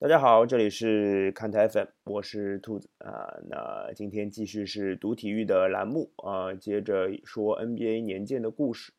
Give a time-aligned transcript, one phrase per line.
[0.00, 3.34] 大家好，这里是看台粉，我是兔子啊。
[3.50, 8.92] 那今天继续是读体育的栏目啊，接着说 NBA 年鉴的故事。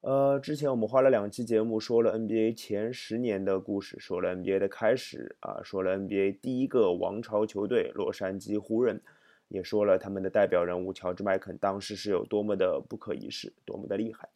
[0.00, 9.00] 呃，之前我们花了两期节目说了 NBA 前十年的故事，说了 NBA 的开始啊，说了 NBA 第一个王朝球队洛杉矶湖人，
[9.46, 14.29] 也说了他们的代表人物乔治麦肯当时是有多么的不可一世，多么的厉害。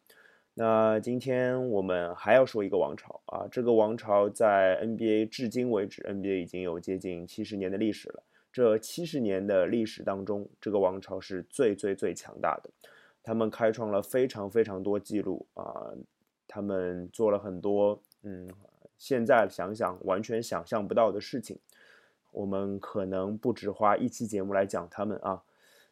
[0.57, 8.23] 那今天我们还要说一个王朝啊，这个王朝在 NBA 至今为止，NBA 已经有接近七十年的历史了。
[8.53, 12.69] 这七十年的历史当中，这个王朝是最最最强大的，
[13.21, 15.91] 他们开创了非常非常多记录啊，
[16.47, 18.49] 他们做了很多嗯，
[18.97, 21.59] 现在想想完全想象不到的事情，
[22.31, 25.43] 我们可能不止花一期节目来讲他们啊。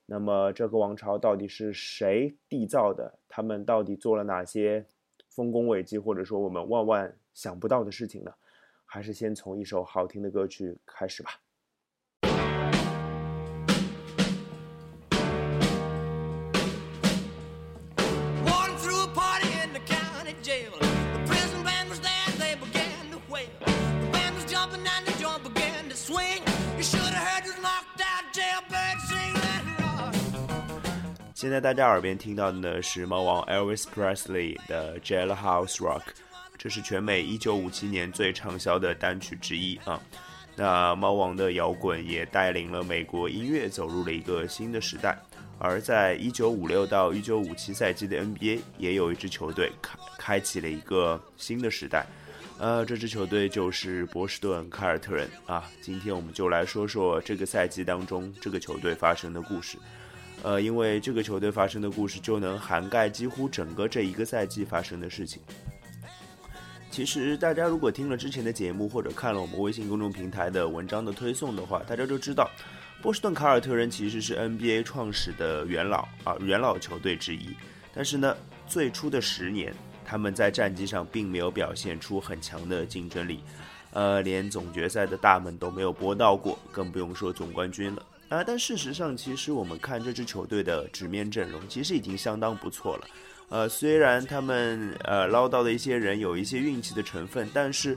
[0.06, 3.20] 那么这个王朝到底是谁缔造的？
[3.28, 4.86] 他们到底做了哪些
[5.30, 8.34] 丰功伟绩，或者说我们万万想不到的事情呢？
[8.86, 11.40] 还是先从一首好听的歌曲开始吧。
[31.44, 36.04] 现在大家耳边听到的呢是猫王 Elvis Presley 的 Jailhouse Rock，
[36.58, 40.02] 这是全美1957年最畅销的单曲之一啊。
[40.56, 45.20] 那猫王的摇滚也带领了美国音乐走入了一个新的时代。
[45.60, 52.06] 而在1956到1957赛季的 NBA 也有一支球队开开启了一个新的时代，
[52.58, 55.70] 呃，这支球队就是波士顿凯尔特人啊。
[55.82, 59.78] 今天我们就来说说这个赛季当中这个球队发生的故事。
[60.44, 65.42] 呃，因为这个球队发生的故事就能涵盖几乎整个这一个赛季发生的事情。
[66.92, 72.48] 其实，大家如果听了之前的节目，或者看了我们微信公众平台的文章的推送的话，大家就知道，
[73.02, 77.56] 波士顿凯尔特人其实是 NBA 创始的元老啊，元老球队之一。
[77.96, 79.74] 但是呢，最初的十年，
[80.06, 83.40] 他们在战绩上并没有表现出很强的竞争力，
[83.94, 88.06] 呃，连总决赛的大门都没有拨到过，更不用说总冠军了。
[88.34, 93.08] 啊，但事实上，其实我们看这支球队的纸面阵容，其实已经相当不错了。
[93.50, 97.96] 呃，虽然他们呃捞到的一些人有一些运气的成分，但是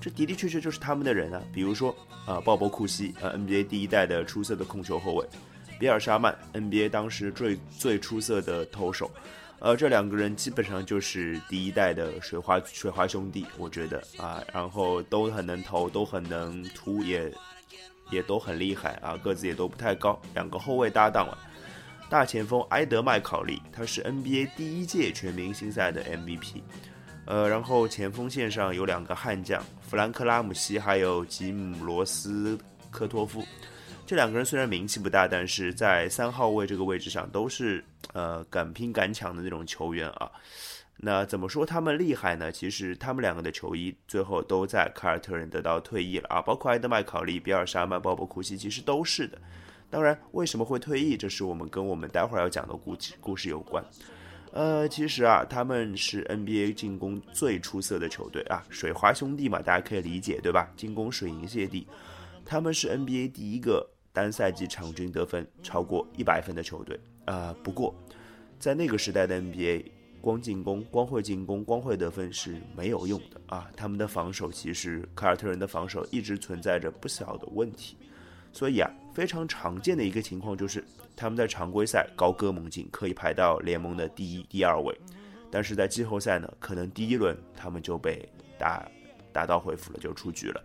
[0.00, 1.42] 这的的确确就是他们的人啊。
[1.52, 1.94] 比如说
[2.24, 5.26] 啊，鲍勃库西，呃，NBA 第一代的出色的控球后卫；
[5.78, 9.10] 比尔沙曼，NBA 当时最最出色的投手。
[9.58, 17.30] 呃，这两个人基本上就是第一代的水花水花兄弟，我觉得啊，然后都很能投，都很能突，也。
[18.10, 20.20] 也都很厉害啊，个子也都不太高。
[20.34, 21.38] 两个后卫搭档了，
[22.08, 26.62] 大前锋埃德麦考利，他是 NBA 第一届全明星赛的 MVP。
[27.26, 32.56] 呃，然后前锋线上有两个悍将，弗兰克拉姆西还有吉姆罗斯
[32.90, 33.44] 科托夫。
[34.06, 40.30] 这两个人虽然名气不大，但是在三号位这个位置上都是呃敢拼敢抢的那种球员啊。
[40.98, 42.50] 那怎么说他们厉害呢？
[42.50, 49.38] 其实他们两个的球衣最后都在凯尔特人得到退役了啊，包括埃德麦考利、比尔沙曼、鲍勃库西，其实都是的。
[49.90, 53.84] 当然，为什么会退役，这是我们跟我们待会儿要讲的故事故事有关。
[54.52, 60.72] 呃，其实啊，他们是 NBA 进攻最出色的球队啊，水花兄弟嘛，大家可以理解对吧？
[60.78, 61.86] 进攻水银泻地，
[62.42, 67.54] 他们是 NBA 第一个单赛季场均得分超过一百分的球队啊。
[67.62, 67.94] 不过，
[68.58, 69.84] 在那个时代的 NBA。
[70.26, 73.70] 光进攻、光会进攻、光会得分是没有用的啊！
[73.76, 77.96] 他们的防守其实凯尔特人的防守一直存在着不小的问题，
[78.52, 80.84] 所以啊，非常常见的一个情况就是
[81.14, 84.92] 他们在常规赛高歌猛进，可以排到联盟的第一、第二位，
[85.48, 88.28] 但是在季后赛呢，可能第一轮他们就被
[88.58, 88.84] 打
[89.32, 90.64] 打道回府了，就出局了。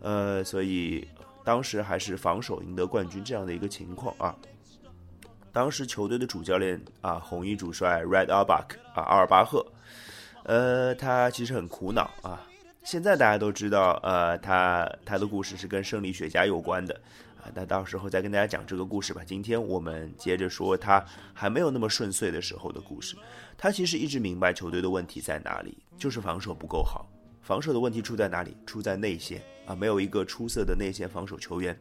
[0.00, 1.06] 呃，所以
[1.44, 4.36] 当时还是防守赢得冠军这样的一个情况啊。
[5.56, 9.64] 当时球队的主教练啊，红衣主帅 Red Auerbach 啊，阿尔巴赫，
[10.42, 12.46] 呃，他其实很苦恼啊。
[12.84, 16.94] 现在大家都知道，呃，他他的故事是跟胜利雪茄有关的
[17.38, 17.48] 啊。
[17.54, 19.22] 那到时候再跟大家讲这个故事吧。
[19.26, 21.02] 今天我们接着说他
[21.32, 23.16] 还没有那么顺遂的时候的故事。
[23.56, 27.08] 他其实一直明白球队的问题在哪里，就是防守不够好。
[27.40, 28.54] 防守的问题出在哪里？
[28.66, 31.74] 出在内线啊，没有一个出色的内线防守球员。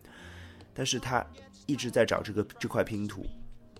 [0.73, 1.21] 但是他
[1.65, 3.25] 一直在找这个这块拼图。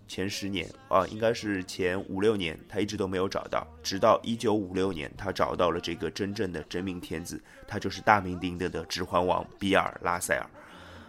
[0.08, 10.48] 前十年啊，应该是前五六年，他一直都没有找到，直到一九五六年，他找到了这个真正的真命天子，他就是大名鼎鼎的指环王比尔拉塞尔。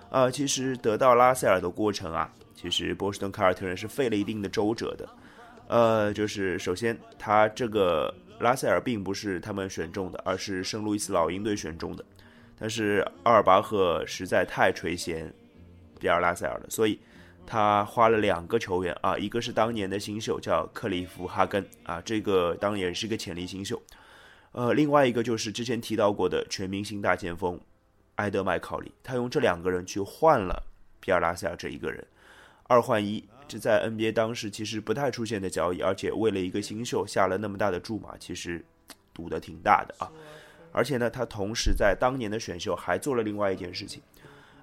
[0.09, 5.09] 啊，其实得到拉塞尔的过程啊，其实波士顿凯尔特人是费了一定的周折的。
[5.69, 12.05] 呃，就是首先他这个拉塞尔并不是他们选中的，而是圣路易斯老鹰队选中的。
[12.59, 15.27] 但是阿尔巴赫实在太垂涎
[15.99, 16.99] 比尔拉塞尔了，所以
[17.47, 23.81] 他花了两个球员啊，一个是当年的新秀叫克里夫哈根啊，这个当然也是个潜力新秀，
[24.53, 27.59] 呃，另外一个就是之前提到过的全明星大前锋
[28.17, 30.65] 埃德麦考利，他用这两个人去换了
[30.99, 32.05] 比尔拉塞尔这一个人，
[32.65, 38.65] 二换一，这在 NBA 当时其实不太出现的交易，而且为了一个新秀下了那么大的注码，其实
[39.15, 40.11] 赌的挺大的啊。
[40.73, 44.03] 而且呢，他同时在当年的选秀还做了另外一件事情。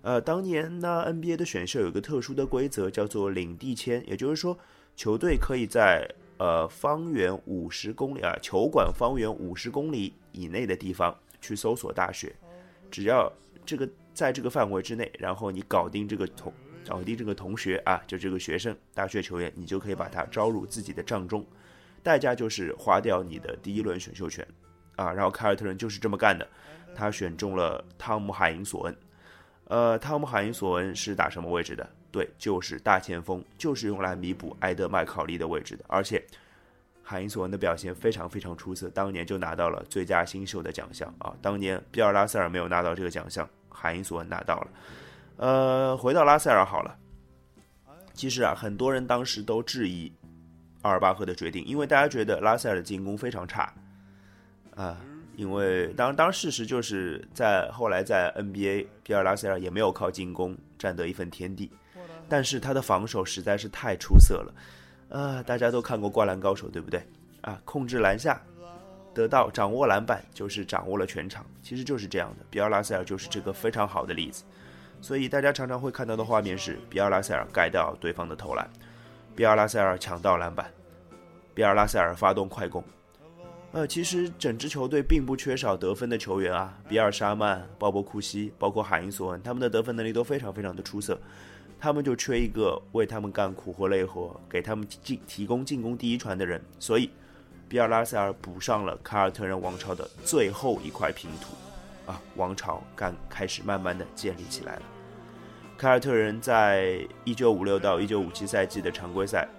[0.03, 4.59] 呃，当年呢，NBA 的选秀有一个特殊的规则，叫做领地签，也就是说，
[4.97, 6.05] 球队可以在
[6.37, 12.35] 呃方圆五十公里啊，球馆方圆五十公里以内的地方去搜索大学，
[12.91, 13.31] 只要
[13.65, 16.51] 这个在这个范围之内，然后你搞定这个同
[16.85, 21.45] 搞定这个同学啊，就这个学生大学球员，你就可以把他招入自己的帐中，
[22.03, 24.45] 代价就是花掉你的第一轮选秀权。
[24.97, 26.45] 啊，然后凯尔特人就是这么干的，
[26.93, 28.95] 他选中了汤姆海因索恩。
[29.73, 31.89] 呃，汤姆海因索恩是打什么位置的？
[32.11, 35.83] 对，就是大前锋，就是用来弥补埃德麦考利的位置的。
[35.87, 36.23] 而且
[37.01, 41.33] 海因索恩的表现非常非常出色，当年就拿到了最佳新秀的奖项啊。
[41.41, 44.67] 当年比尔拉塞尔没有拿到这个奖项，海因索恩拿到了。
[45.37, 46.95] 呃，回到拉塞尔好了。
[48.13, 50.13] 其实啊，很多人当时都质疑
[50.83, 53.73] 阿尔巴赫的决定，因为大家觉得拉塞尔的进攻非常差。
[54.75, 55.01] 啊，
[55.35, 61.71] 因为当当事实就是在后来在 NBA，比尔拉塞尔也没有靠进攻占得一份天地，
[62.29, 64.53] 但是他的防守实在是太出色了，
[65.09, 67.03] 啊，大家都看过《灌篮高手》对不对？
[67.41, 68.39] 啊，控制篮下，
[69.13, 72.45] 得到掌握篮板就是掌握了全场，其实就是这样的。
[72.49, 74.43] 比尔拉塞尔就是这个非常好的例子，
[75.01, 78.69] 所以大家常常会看到的画面是比尔拉塞尔盖掉对方的投篮，
[79.35, 80.71] 比尔拉塞尔抢到篮板，
[81.55, 82.83] 比尔拉塞尔发动快攻。
[83.73, 91.19] 呃，其实整支球队并不缺少得分的球员啊，比尔·沙曼、鲍勃·库西，包括海因索恩，他们的得分能力都非常非常的出色。
[91.79, 96.63] 他们就缺一个为他们干苦活累活，给他们进提供进攻第一传的人。
[96.77, 97.09] 所以，
[97.67, 104.81] 比尔·拉塞尔补上了凯尔特人王朝的最后一块拼图，啊，王朝刚开始慢慢的建立起来了。
[105.75, 109.49] 凯尔特人在一九五六到一九五七赛季的常规赛。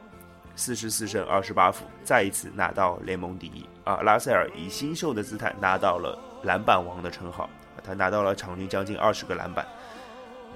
[0.57, 3.97] 四十四胜二十八负，再一次拿到联盟第一啊！
[4.03, 7.51] 拉塞尔以新秀的姿态拿到了篮板王的称号，
[7.83, 9.67] 他拿到了场均将近二十个篮板。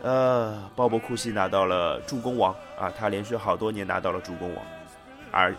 [0.02, 4.64] 呃，鲍勃库西拿到了助攻王啊，他连续好多年拿到了助攻王，
[5.32, 5.52] 而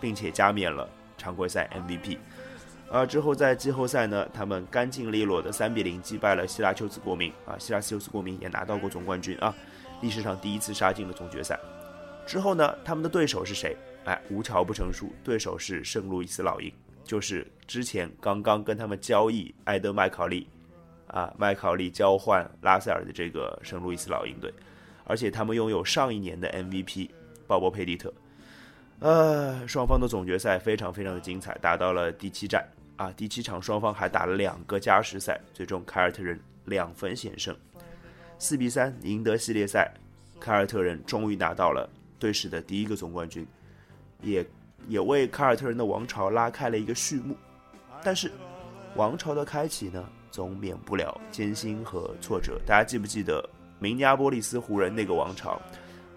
[0.00, 0.88] 并且加冕了
[1.18, 2.18] 常规赛 MVP。
[2.92, 9.52] 啊，之后在季后赛呢，他们干净利落的三比零击败了希拉丘斯国民啊，希拉丘斯国民也拿到过总冠军啊，
[10.00, 11.58] 历史上第一次杀进了总决赛。
[12.30, 13.76] 之后呢，他们的对手是谁？
[14.04, 16.72] 哎，无巧不成书，对手是圣路易斯老鹰，
[17.02, 20.46] 就是之前刚刚跟他们交易埃德麦考利，
[21.08, 24.54] 啊，麦考利交换拉塞尔的这个圣路易斯老鹰队，
[25.02, 27.10] 而且他们拥有上一年的 MVP
[27.48, 28.14] 鲍勃佩蒂特，
[29.00, 37.52] 呃，双方的总决赛非常非常的精彩，打到了第七战啊，第七场双方还打了两个加时赛，最终凯尔特人两分险胜，
[38.38, 39.92] 四比三赢得系列赛，
[40.38, 41.90] 凯尔特人终于拿到了。
[42.20, 43.44] 队史的第一个总冠军，
[44.22, 44.46] 也
[44.86, 47.34] 也为凯尔特人的王朝拉开了一个序幕。
[48.04, 48.30] 但是，
[48.94, 52.60] 王朝的开启呢，总免不了艰辛和挫折。
[52.64, 53.42] 大家记不记得
[53.78, 55.60] 明尼阿波利斯湖人那个王朝？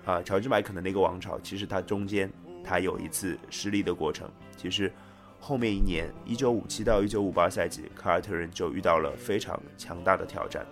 [0.06, 2.30] 啊，乔治麦肯的那个王朝，其实它中间
[2.64, 4.30] 它有一次失利的过程。
[4.58, 4.92] 其实
[5.40, 10.66] 后面一年，一九五七到一九五八赛季，凯尔特人就遇到了非常强大的挑战。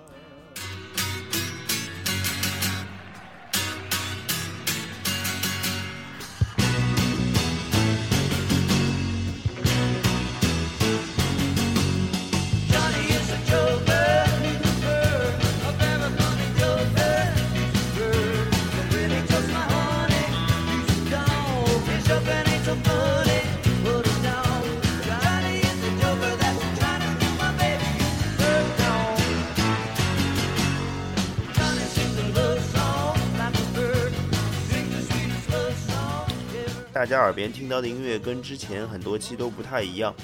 [37.12, 40.16] 家耳边听到的音乐跟之前很多期都不太一样，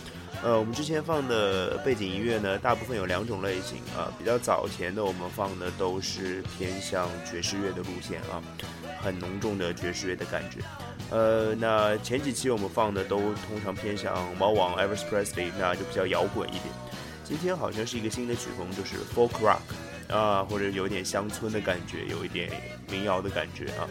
[0.42, 8.42] 呃，我们之前放的背景音乐呢，大部分有两种类型啊，比较早前的我们放的都是偏向爵士乐的路线啊，
[9.02, 10.62] 很浓重的爵士乐的感觉，
[11.10, 16.64] 呃，那前几期我们放的都通常偏向猫王 e v e r s Presley，那就比较摇滚一点，
[17.26, 19.60] 今天好像是一个新的曲风，就是 folk rock
[20.16, 22.50] 啊，或者有点乡村的感觉，有一点
[22.90, 23.84] 民谣的感觉啊。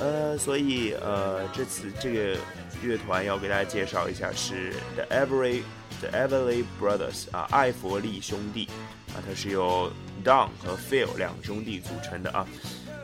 [0.00, 2.38] 呃，所以呃，这次这个
[2.82, 5.62] 乐团要给大家介绍一下是 The Everly
[6.00, 8.68] The Everly Brothers 啊，艾弗利兄弟
[9.08, 9.90] 啊，它是由
[10.24, 12.46] Don 和 Phil 两兄弟组成的啊。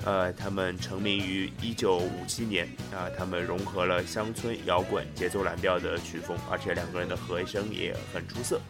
[0.05, 8.61] 呃，他们成名于1957年啊，他们融合了乡村摇滚节奏蓝调的曲风，而且两个人的和声也很出色。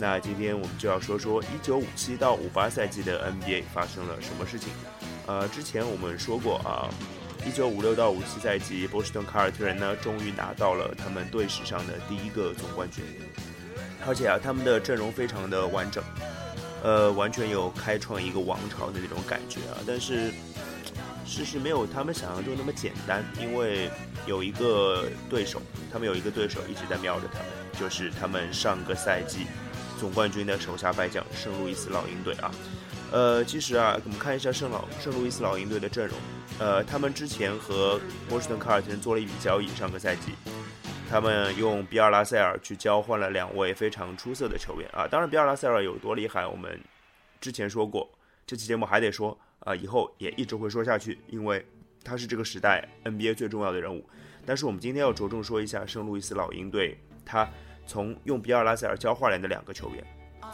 [0.00, 4.72] 那今天我们就要说说1957到58赛季的 NBA 发生了什么事情。
[5.26, 6.90] 呃，之前我们说过啊
[7.52, 13.04] ，1956到57赛季，波士顿凯尔特人呢终于拿到了他们队史上的第一个总冠军，
[14.06, 16.02] 而且啊，他们的阵容非常的完整，
[16.82, 20.32] 呃，完全有开创一个王朝的那种感觉啊，但是。
[21.26, 23.90] 事实没有他们想象中那么简单，因为
[24.26, 25.60] 有一个对手，
[25.90, 27.48] 他们有一个对手一直在瞄着他们，
[27.80, 29.46] 就是他们上个赛季
[29.98, 32.50] 总冠军的手下败将圣路易斯老鹰队啊。
[33.14, 36.18] 呃，其实啊，我们看一下圣老圣路易斯老鹰队的阵容，
[36.58, 40.32] 呃，他们之前和波士顿凯尔特人做了一笔交易，上个赛季，
[41.08, 45.06] 他们用比尔拉塞尔去交换了两位非常出色的球员啊。
[45.06, 46.80] 当然，比尔拉塞尔有多厉害，我们
[47.40, 48.10] 之前说过，
[48.44, 49.38] 这期节目还得说。
[49.60, 51.64] 啊，以后也一直会说下去，因为
[52.04, 54.04] 他是这个时代 NBA 最重要的人物。
[54.44, 57.48] 但是我们今天要着重说一下圣路易斯老鹰队，他
[57.86, 60.04] 从用比尔拉塞尔交换来的两个球员，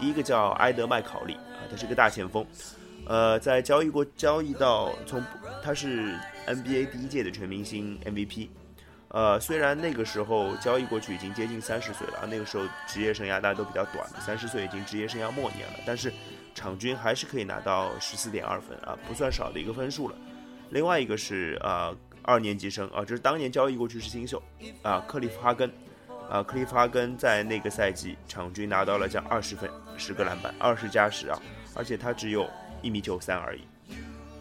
[0.01, 2.45] 第一个叫埃德麦考利啊，他是个大前锋，
[3.07, 5.23] 呃，在交易过交易到从
[5.63, 8.49] 他是 NBA 第一届的全明星 MVP，
[9.09, 16.13] 呃，虽然那个时候交易过去已经接近三十岁了，那个时候职业生涯大家都比较短，三十岁已经职业生涯末年了，但是。
[16.53, 20.17] 场均还是可以拿到十四点二分啊，不算少的一个分数了。
[20.71, 24.43] 另外一个是呃二年级生啊，这是当年交易过去是新秀
[24.83, 25.71] 啊，克利夫哈根
[26.29, 31.39] 啊，克利夫哈根在那个赛季场均拿到了将二十分、十个篮板、二十加十啊，
[31.75, 32.49] 而且他只有
[32.81, 33.61] 一米九三而已。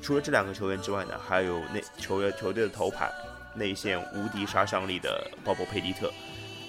[0.02, 3.12] 除了这两个球员之外呢，还有那球员球队的头牌
[3.54, 6.10] 内线无敌杀伤力的鲍勃佩蒂特。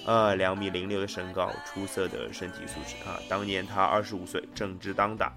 [0.05, 3.21] 呃，两米零六的身高，出色的身体素质啊！
[3.29, 5.31] 当年他二十五岁，正值当打，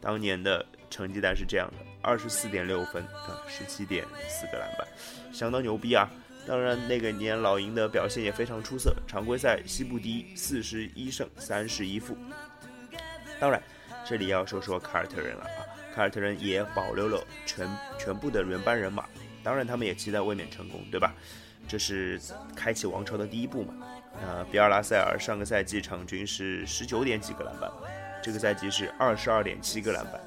[0.00, 4.88] 当年的成绩单是这样的：二十四点六分啊，十七点四个篮板，
[5.30, 6.08] 相当牛逼啊！
[6.46, 12.16] 当然，那个年老鹰的表现也非常出色，常规赛西部第一，四十一胜三十一负。
[13.40, 13.62] 当然，
[14.04, 15.64] 这里要说说凯尔特人了啊！
[15.94, 17.68] 凯尔特人也保留了全
[17.98, 19.04] 全部的原班人马，
[19.42, 21.12] 当然他们也期待卫冕成功，对吧？
[21.66, 22.20] 这是
[22.56, 23.74] 开启王朝的第一步嘛？
[24.20, 27.70] 呃，比尔拉塞尔上个赛季场均是十九点几个篮板，
[28.22, 30.20] 这个赛季是二十二点七个篮板，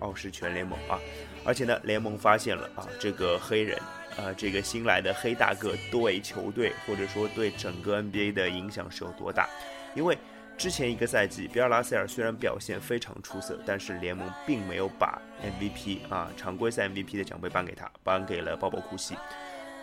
[0.00, 1.00] 傲视全联盟啊！
[1.44, 3.78] 而且呢，联盟发现了啊，这个黑人
[4.16, 9.48] 啊，这个新来的黑大个对球队或者说对整个 NBA 的影响是有多大？
[9.94, 10.16] 因为
[10.56, 19.14] 之前一个赛季，比尔拉塞尔虽然表现非常出色，但是联盟并没有把 MVP 啊常规赛 MVP 的奖杯颁给他，颁给了鲍勃库西。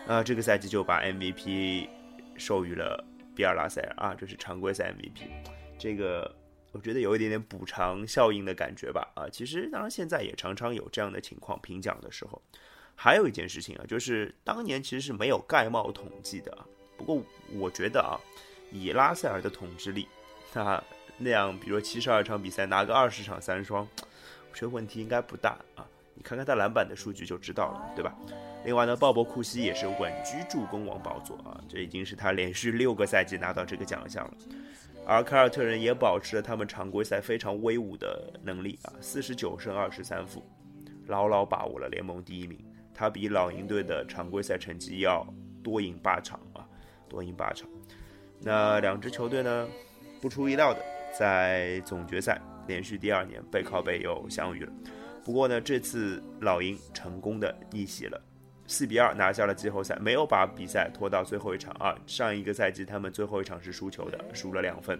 [0.08, 1.88] 啊，这个赛季就把 MVP
[2.36, 3.04] 授予了
[3.36, 5.28] 比尔拉塞尔啊，这是常规赛 MVP。
[5.78, 6.34] 这个
[6.72, 9.06] 我觉得有一点点补偿效应的感觉吧。
[9.14, 12.42] 啊，其实当然现在也常常有这样的情况，评奖的时候。
[12.94, 16.56] 还有一件事情啊，就是当年其实是没有盖帽统计的。
[16.96, 18.18] 不过我觉得啊，
[18.70, 20.08] 以拉塞尔的统治力，
[20.54, 20.84] 那
[21.18, 23.86] 那样，比如说七十二场比赛拿个二十场三双，
[24.50, 25.86] 我觉得问题应该不大啊。
[26.14, 28.14] 你看看他篮板的数据就知道了，对吧？
[28.64, 34.34] 另外呢，鲍勃库西也是稳居助攻王宝座啊，这已经是他连续六个赛季拿到这个奖项了。
[35.04, 40.44] 而凯尔特人也保持了他们常规赛非常威武的能力啊，四十九胜二十三负，
[41.06, 42.58] 牢牢把握了联盟第一名。
[42.94, 45.26] 他比老鹰队的常规赛成绩要
[45.64, 46.62] 多赢八场啊，
[47.08, 47.66] 多赢八场。
[48.38, 49.66] 那两支球队呢，
[50.22, 50.80] 不出意料的，
[51.18, 54.72] 在总决赛连续第二年背靠背又相遇了。
[55.24, 58.22] 不过呢，这次老鹰成功的逆袭了。
[58.68, 61.92] 四比二拿下了季后赛，没有把比赛拖到最后一场啊！
[62.06, 64.96] 上一个赛季他们最后一场是输球的，输了两分。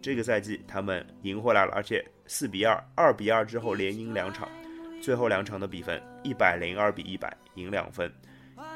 [0.00, 4.48] 这个赛季他们赢回来了，而且四比二、二比二之后连赢两场，
[5.02, 8.10] 最后两场的比分一百零二比一百赢两分，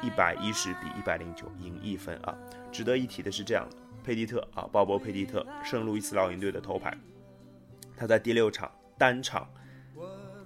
[0.01, 2.37] 一百一十比一百零九赢一分啊！
[2.69, 6.95] 值得一提的是这样的，佩蒂特啊，鲍勃·佩蒂特，圣路易斯老鹰队的头牌，
[7.97, 9.49] 他在第六场单场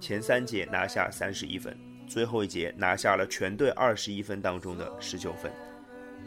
[0.00, 1.76] 前三节拿下三十一分。
[2.08, 5.52] 最后一节拿下了全队二十一分当中的十九分，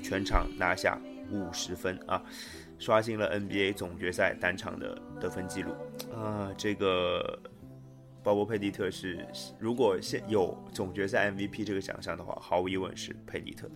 [0.02, 0.98] 全场拿下
[1.32, 2.24] 五十分啊，
[2.78, 5.72] 刷新了 NBA 总决赛单场的得分记录
[6.16, 6.54] 啊！
[6.56, 7.38] 这个
[8.24, 9.28] 鲍勃佩蒂特是，
[9.60, 13.68] 如果现有总决赛 MVP 这个奖项的话，毫无疑问是佩蒂特。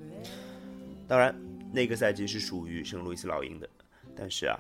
[1.08, 1.36] 当然，
[1.72, 3.70] 那个赛季是属于圣路易斯老鹰的，
[4.16, 4.58] 但是啊，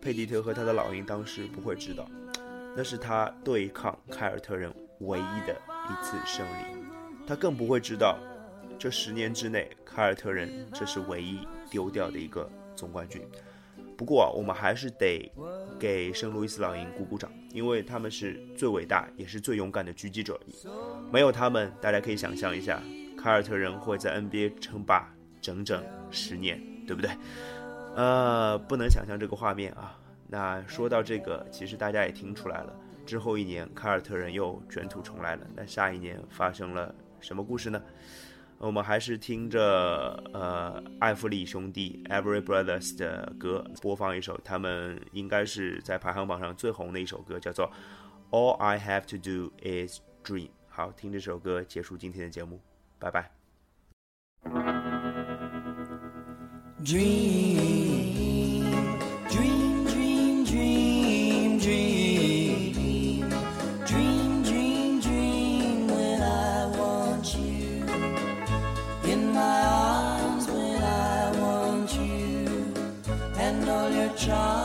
[0.00, 2.08] 佩蒂特和他的老鹰当时不会知道，
[2.76, 5.54] 那是他对抗凯尔特人唯一的
[5.88, 6.86] 一次胜利。
[7.26, 8.18] 他更不会知道，
[8.78, 13.20] 这十年之内，凯尔特人这是唯一丢掉的一个总冠军。
[13.96, 15.30] 不过啊，我们还是得
[15.78, 20.38] 给圣路易斯老鹰鼓鼓掌，因为他们是最伟大也是最勇敢的狙击者。
[21.10, 22.82] 没有他们，大家可以想象一下，
[23.18, 25.82] 凯尔特人会在 NBA 称霸整整
[26.16, 27.10] 十年，对不对？
[27.94, 29.96] 呃，不能想象这个画面啊。
[30.26, 32.74] 那说到这个，其实大家也听出来了，
[33.06, 35.46] 之后一年凯尔特人又卷土重来了。
[35.54, 37.80] 那下一年发生了什么故事呢？
[38.58, 47.70] 我们还是听着呃艾弗里兄弟 Every Brothers 的歌，播放一首他们应该是在排行榜上最红的一首歌，叫做
[48.30, 50.48] All I Have to Do Is Dream。
[50.68, 52.60] 好，听这首歌结束今天的节目，
[52.98, 53.35] 拜拜。
[56.86, 58.62] Dream,
[59.28, 63.28] dream, dream, dream, dream,
[64.44, 67.82] dream, dream, when I want you
[69.12, 72.72] in my arms when I want you
[73.36, 74.55] and all your.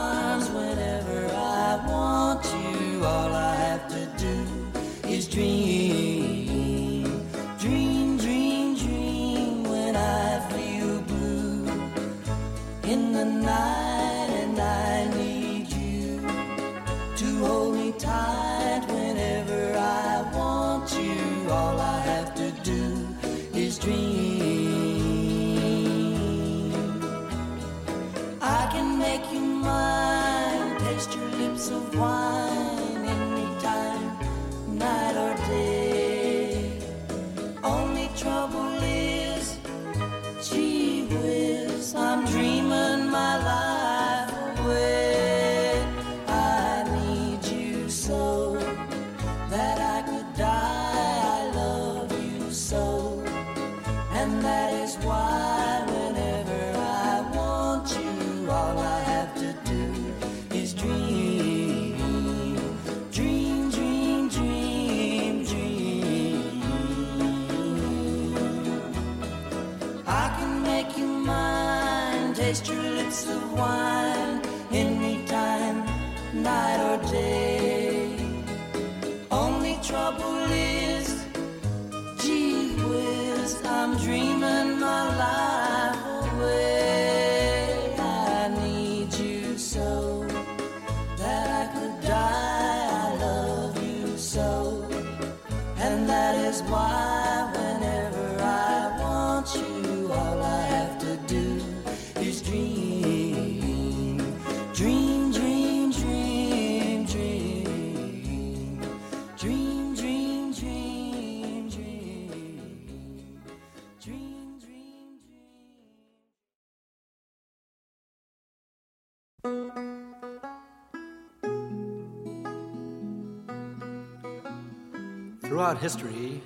[125.42, 126.40] Throughout history,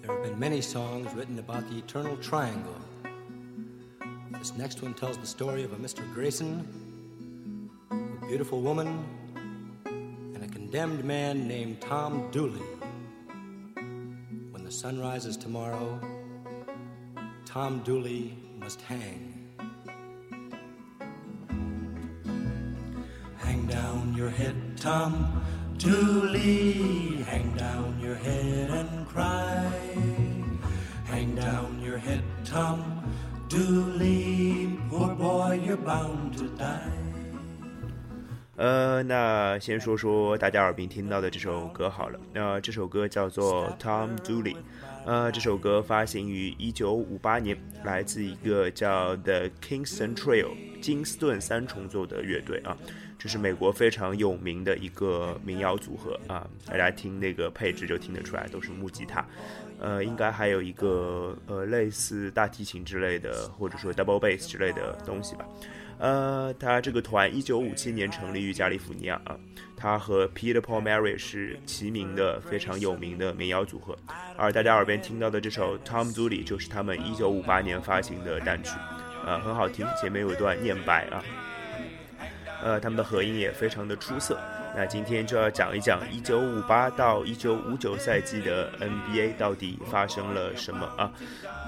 [0.00, 2.80] there have been many songs written about the eternal triangle.
[4.38, 6.02] This next one tells the story of a Mr.
[6.14, 6.81] Grayson,
[8.32, 9.04] beautiful woman,
[9.84, 12.62] and a condemned man named Tom Dooley.
[14.52, 16.00] When the sun rises tomorrow,
[17.44, 19.52] Tom Dooley must hang.
[23.36, 25.44] Hang down your head, Tom
[25.76, 29.70] Dooley, hang down your head and cry.
[31.04, 32.80] Hang down your head, Tom
[33.50, 37.01] Dooley, poor boy, you're bound to die.
[38.62, 42.20] 呃，那先说说大家耳边听到的这首歌好了。
[42.32, 44.54] 那这首歌叫做 Tom Dooley，
[45.04, 52.76] 呃，这首歌发行于一九五八年，来自一个叫 The Kingston Trio 金斯顿三重奏的乐队啊。
[53.18, 59.26] 这是美国非常有名的一个民谣组合啊，大家听那个配置就听得出来，都是木吉他，
[59.82, 65.44] 呃，应该还有一个呃类似大提琴之类的，或者说 double bass 之类的东西吧。
[65.98, 69.36] 呃，他这个团一九五七年成立于加利福尼亚啊，
[69.76, 73.96] 他和 Peter Paul Mary 是齐名的非常有名的民谣组合，
[74.36, 78.70] 而大家耳边听到的这首 Tom dooli 就是他们一九五八年发行的单曲，
[79.26, 81.22] 呃，很好听，前面有一段念白啊。
[82.62, 84.40] 呃，他们的合音也非常的出色。
[84.74, 91.12] 那今天就要讲一讲1958到1959赛季的 NBA 到底发生了什么啊？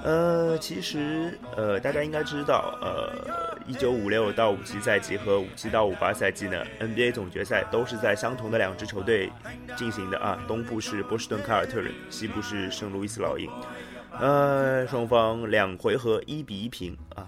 [0.03, 9.31] 呃，其实呃，大家应该知道，呃，1956到57赛季和57到58赛季呢，NBA 总决赛都是在相同的两支球队
[9.75, 10.39] 进行的啊。
[10.47, 13.49] 东部是波士顿凯尔特人，西部是圣路易斯老鹰。
[14.19, 17.25] 呃，双方两回合一比一平啊。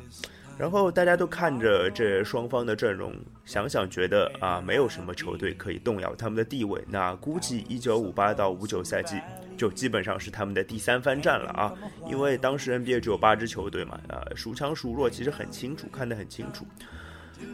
[0.58, 3.14] 然后大家都看着这双方的阵容，
[3.46, 6.84] 想想觉得啊，没有什么球队可以动摇他们的地位。
[6.88, 9.22] 那估计一九五八到五九赛季
[9.56, 11.72] 就基本上是他们的第三番战了啊，
[12.10, 16.66] 因为当时 NBA 只有八支球队嘛，啊，孰强孰弱其实很清楚，看得很清楚。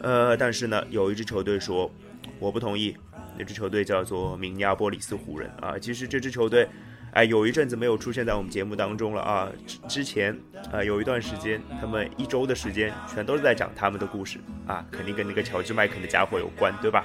[0.00, 1.90] 呃，但是呢，有一支球队说
[2.38, 2.96] 我不同意，
[3.36, 6.66] 那支球队叫做明尼阿波里斯湖人啊，其实这支球队。
[7.14, 9.48] 哎，有一阵子没有出现在我们节目当中了啊！
[9.88, 10.36] 之前，
[10.72, 17.04] 啊，有一段时间，他们一周的时间全都是在讲他们的故事啊，肯定跟那个乔治麦肯的家伙有关，对吧？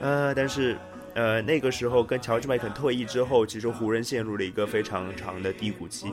[0.00, 0.76] 呃，但是，
[1.14, 6.12] 呃，那个时候跟乔治麦肯退役之后，其实湖人陷入了一个非常长的低谷期，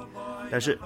[0.50, 0.78] 但是。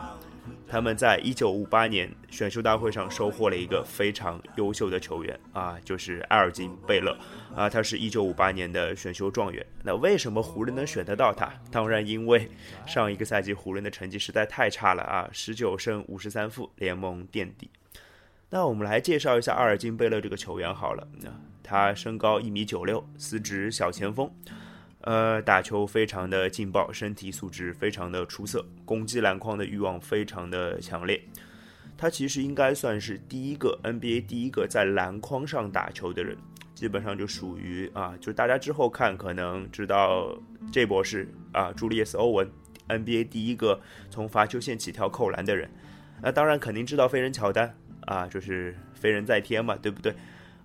[0.73, 7.15] 他们在一九五八年选秀大会上收获了一个非常优秀的球员啊，就是埃尔金贝勒
[7.55, 9.63] 啊，他是一九五八年的选秀状元。
[9.83, 11.53] 那为什么湖人能选得到他？
[11.69, 12.49] 当然因为
[12.87, 17.69] 上一个赛季湖人的成绩实在太差了啊，十九胜五十三负，联盟垫底。
[18.49, 21.29] 那我们来介绍一下阿尔金贝勒这个球员好了，那
[21.61, 24.27] 他身高一米九六，司职小前锋。
[25.03, 31.21] 呃，打球非常的劲爆，身体素质非常的出色，攻击篮筐的欲望非常的强烈。
[31.97, 36.37] 他其实应该算是第一个 NBA 第一个在篮筐上打球的人，
[36.73, 40.37] 基本上就属于啊，就是大家之后看可能知道
[40.71, 42.49] 这博士啊，朱利叶斯·欧文
[42.87, 45.69] ，NBA 第一个从罚球线起跳扣篮的人。
[46.21, 50.13] 那当然肯定知道飞人乔丹啊，就是飞人在天嘛，对不对？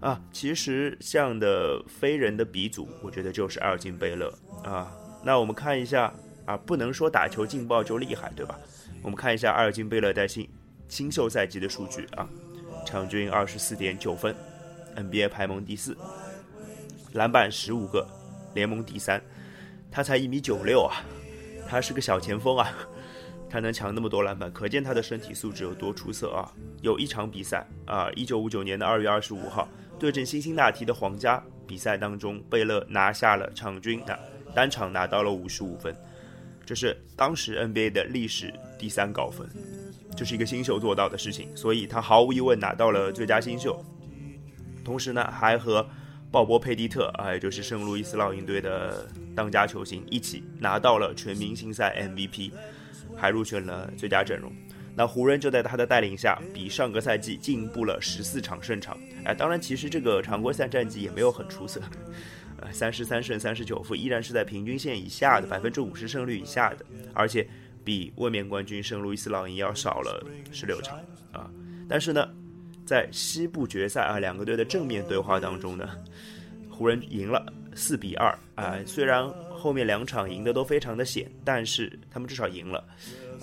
[0.00, 4.32] 啊，其实这样的飞人的鼻祖，我觉得就是阿尔金贝勒
[4.62, 4.92] 啊。
[5.24, 6.12] 那我们看一下
[6.46, 8.56] 啊，不能说打球劲爆就厉害，对吧？
[9.02, 10.48] 我们看一下阿尔金贝勒在新
[10.88, 12.28] 新秀赛季的数据啊，
[12.86, 14.32] 场均二十四点九分
[14.94, 15.96] ，NBA 排盟第四，
[17.14, 18.06] 篮板十五个，
[18.54, 19.20] 联盟第三。
[19.90, 21.02] 他才一米九六啊，
[21.68, 22.72] 他是个小前锋啊，
[23.50, 26.52] 他能抢那么多篮板，可见他的身体素质有多出色啊。
[26.82, 29.66] 有一场比赛啊，一九五九年的二月二十五号。
[29.98, 34.18] 对阵辛辛那提的皇家比赛当中，贝勒拿下了场均啊
[34.54, 35.94] 单场拿到了五十五分，
[36.64, 39.48] 这是当时 NBA 的历史第三高分，
[40.16, 43.84] 这是一个新秀做到的事情，所以他毫无疑问拿到了最佳新秀。
[44.84, 45.86] 同时呢，还和
[46.30, 52.52] 鲍勃佩蒂特啊，也就是圣路易斯老鹰队的当家球星一起拿到了全明星赛 MVP，
[53.16, 54.52] 还入选了最佳阵容。
[54.98, 58.98] 那湖人就在他的带领下，比上个赛季进步了十四场胜场。
[59.24, 61.80] 哎，当然，其实这个常规赛战绩也没有很出色，
[62.60, 66.84] 呃，三十三胜三十九负，依然是在平均线以下的百分之五十胜率以下的，
[67.14, 67.48] 而且
[67.84, 70.98] 比卫冕冠军圣路易斯老鹰要少了十六场
[71.30, 71.48] 啊。
[71.88, 72.28] 但是呢，
[72.84, 75.88] 在西部决赛啊，两个队的正面对话当中呢，
[76.68, 78.76] 湖人赢了四比二啊。
[78.84, 82.84] 虽然后面两场赢的都非常的险，但是他们至少赢了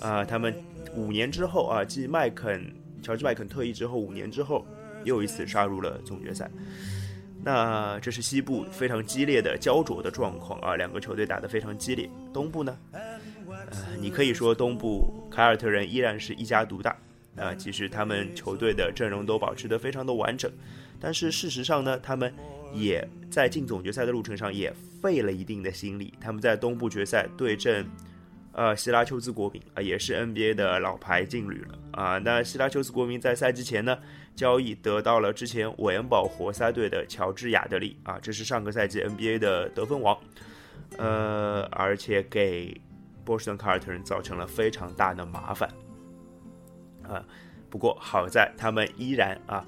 [0.00, 0.54] 啊，他们。
[0.94, 2.72] 五年之后啊，继麦肯、
[3.02, 4.66] 乔治麦肯退役之后，五年之后
[5.04, 6.50] 又一次杀入了总决赛。
[7.44, 12.10] 那这是西部非常激烈的焦灼的状况啊，两个球队打得非常激烈。
[12.32, 13.00] 东部呢，呃，
[14.00, 16.96] 你可以说东部凯尔特人依然是一家独大
[17.36, 20.50] 啊，其实他们球队的阵容都保持得非常的完整，
[20.98, 22.34] 但是事实上呢，他们
[22.74, 26.12] 也在进总决赛的路程上也费了一定的心力。
[26.20, 27.86] 他们在东部决赛对阵。
[28.56, 32.16] 呃，希拉丘兹国民啊，也是 NBA 的老牌劲旅了啊。
[32.16, 33.98] 那希拉丘兹国民在赛季前呢，
[34.34, 40.18] 交易得到了之前韦恩堡活塞队的乔治亚德利啊，这是上个赛季 NBA 的得分王，
[40.96, 42.80] 呃，而且给
[43.26, 45.68] 波士顿凯尔特人造成了非常大的麻烦
[47.02, 47.22] 啊。
[47.68, 49.62] 不过好在他们依然啊，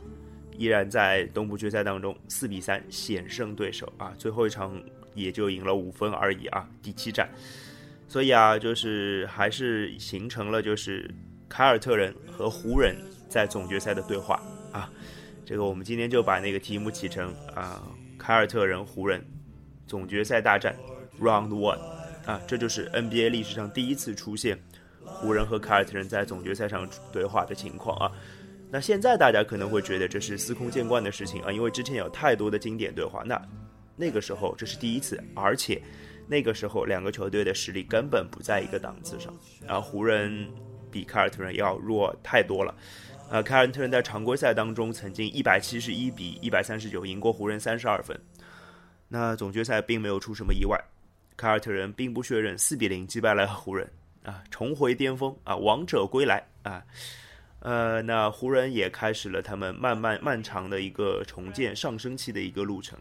[0.56, 7.28] 依然在东部决赛当中四比三险胜对手啊，最后一场也就赢了五分而已啊，第七战。
[8.08, 11.08] 所以啊，就是还是形成了就是
[11.46, 12.96] 凯尔特人和湖人
[13.28, 14.42] 在总决赛的对话
[14.72, 14.90] 啊。
[15.44, 17.82] 这个我们今天就把那个题目起成啊，
[18.18, 19.22] 凯尔特人湖人
[19.86, 20.74] 总决赛大战
[21.20, 21.78] Round One
[22.24, 24.58] 啊，这就是 NBA 历史上第一次出现
[25.04, 28.10] 湖人和凯尔特人在总决赛上对话的情况啊。
[28.70, 33.22] 那现在大家可能会觉得这是司空见惯的事情啊，因为之前有太多的经典对话。
[33.26, 33.38] 那
[33.96, 35.78] 那个时候这是第一次，而且。
[36.28, 39.34] 那个时候，两个球队的实力根本不在一个档次上，
[39.66, 40.46] 啊，湖人
[40.90, 42.74] 比凯尔特人要弱太多了，
[43.30, 48.14] 呃，凯尔特人在常规赛当中曾经一百七十一比一百三十九赢过湖人三十二分，
[49.08, 50.78] 那总决赛并没有出什么意外，
[51.34, 53.90] 凯尔特人兵不血刃四比零击败了湖人，
[54.22, 56.82] 啊，重回巅峰啊，王者归来啊，
[57.60, 62.98] 呃，那湖人也开始了他们漫漫漫长的一个重建上升期的一个路程。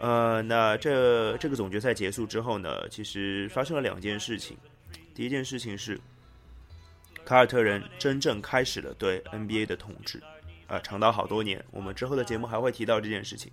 [0.00, 4.56] 呃，那这这个总决赛结束之后呢，其实发生了两件事情。
[5.14, 6.00] 第一件事情是，
[7.22, 10.22] 凯尔特人真正开始了对 NBA 的统治，
[10.68, 11.62] 呃，长达好多年。
[11.70, 13.52] 我们之后的节目还会提到这件事情。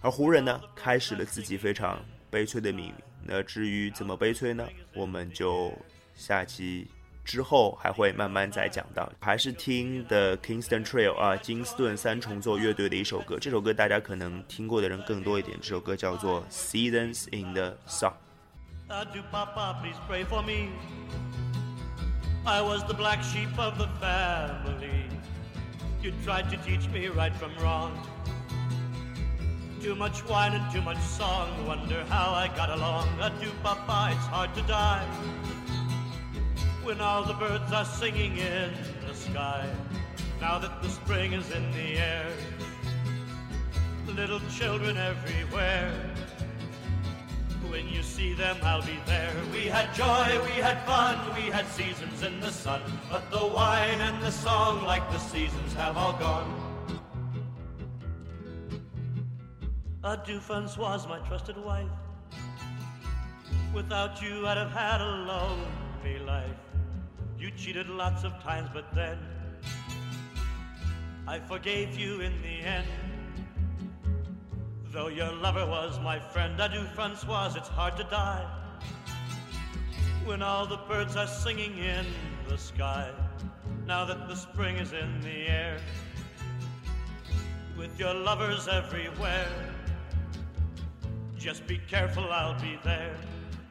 [0.00, 2.94] 而湖人呢，开始了自己非常悲催的命运。
[3.24, 4.68] 那至于怎么悲催呢？
[4.94, 5.76] 我们就
[6.14, 6.86] 下期
[7.23, 9.11] 之后还会慢慢再讲到。
[9.19, 13.37] 还是听的 Kingston Trio 啊，金斯顿三重奏乐队的一首歌。
[13.37, 15.57] 这首歌大家可能听过的人更多一点。
[15.61, 20.69] 这首歌叫做 Seasons in the Sun。Do Papa please pray for me?
[22.45, 25.09] I was the black sheep of the family.
[26.01, 27.91] You tried to teach me right from wrong.
[29.81, 31.49] Too much wine and too much song.
[31.67, 33.09] Wonder how I got along.
[33.19, 35.05] Adieu, Papa, it's hard to die.
[36.82, 38.72] When all the birds are singing in
[39.06, 39.68] the sky.
[40.40, 42.26] Now that the spring is in the air.
[44.06, 45.92] Little children everywhere
[47.72, 49.32] when you see them, I'll be there.
[49.50, 52.82] We had joy, we had fun, we had seasons in the sun.
[53.10, 56.50] But the wine and the song, like the seasons, have all gone.
[60.04, 61.88] Adieu, Francoise, my trusted wife.
[63.72, 66.71] Without you, I'd have had a lonely life.
[67.42, 69.18] You cheated lots of times, but then
[71.26, 72.86] I forgave you in the end.
[74.92, 78.48] Though your lover was my friend, adieu, Francoise, it's hard to die.
[80.24, 82.06] When all the birds are singing in
[82.48, 83.10] the sky,
[83.88, 85.80] now that the spring is in the air,
[87.76, 89.48] with your lovers everywhere,
[91.36, 93.16] just be careful, I'll be there.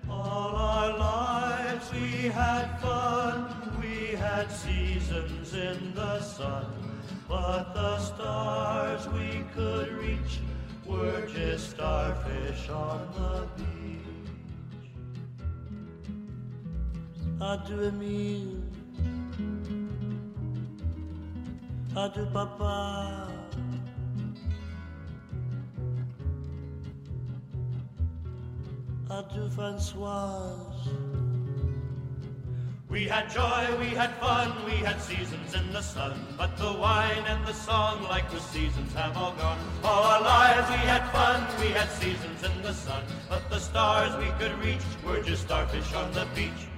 [0.10, 6.66] All our lives we had fun, we had seasons in the sun,
[7.28, 10.40] but the stars we could reach
[10.86, 13.72] were just starfish on the beach.
[17.40, 18.62] Adieu, Emile.
[21.96, 22.26] Adieu,
[29.30, 30.90] Francoise.
[32.90, 36.26] We had joy, we had fun, we had seasons in the sun.
[36.38, 39.60] But the wine and the song, like the seasons, have all gone.
[39.84, 43.04] All our lives we had fun, we had seasons in the sun.
[43.30, 46.71] But the stars we could reach were just starfish on the beach.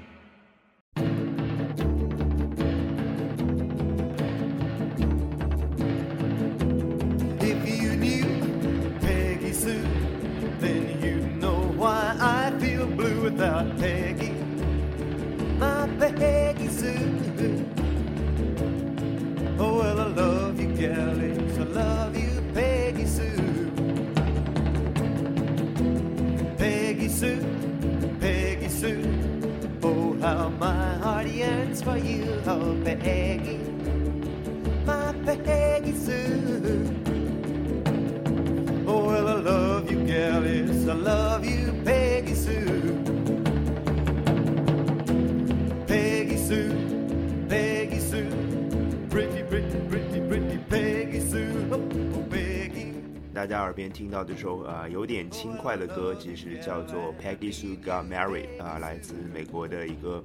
[53.34, 60.24] 大家耳边听到这首啊、呃有点轻快的歌，其实叫做《Peggy Sue Got Married》啊、来自美国的一个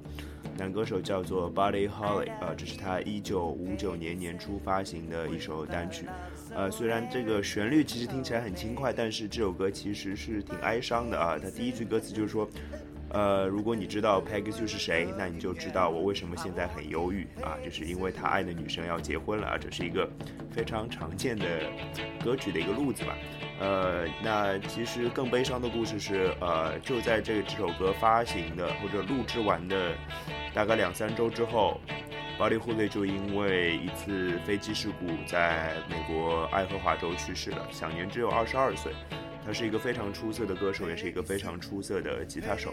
[0.59, 6.05] 男歌手叫做 Buddy Holly 啊、这是他一九五九年年初发行的一首单曲。
[6.53, 11.39] 呃，虽然这个旋律其实听起来很轻快，但是这首歌其实是挺哀伤的啊。
[11.41, 12.47] 它第一句歌词就是说。
[13.11, 20.07] 呃，如果你知道 Peggy Sue 是谁，那你就知道我为什么现在很忧郁啊，就是因为他爱的女生要结婚了啊，这是一个
[20.51, 21.43] 非常常见的
[22.23, 23.17] 歌曲的一个路子吧。
[23.59, 29.95] 呃，那其实更悲伤的故事是，呃，就在这这首歌发行的或者录制完的
[30.53, 31.79] 大概两三周之后
[32.39, 38.91] ，Buddy Holly 就因为一次飞机事故在美国爱荷华州去世了，享年只有二十二岁。
[39.45, 42.71] 他是一个非常出色的歌手，也是一个非常出色的吉他手。